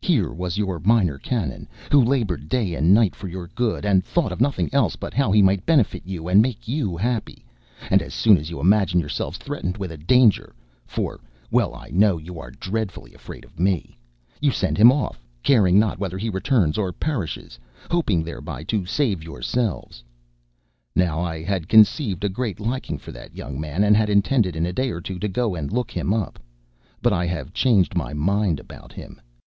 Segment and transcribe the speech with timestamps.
[0.00, 4.30] Here was your Minor Canon, who labored day and night for your good, and thought
[4.30, 7.44] of nothing else but how he might benefit you and make you happy;
[7.90, 12.38] and as soon as you imagine yourselves threatened with a danger,—for well I know you
[12.38, 17.58] are dreadfully afraid of me,—you send him off, caring not whether he returns or perishes,
[17.90, 20.04] hoping thereby to save yourselves.
[20.94, 24.64] Now, I had conceived a great liking for that young man, and had intended, in
[24.64, 26.38] a day or two, to go and look him up.
[27.02, 29.20] But I have changed my mind about him.